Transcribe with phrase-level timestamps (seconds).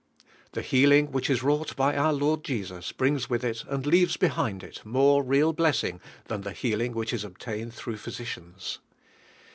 [0.53, 4.29] Tlie healing which is wrought by our Lord Jesus brings with it and leaves be
[4.29, 8.79] liind it more real blessing lhaii Mi" heal ing which is obtained through physicians.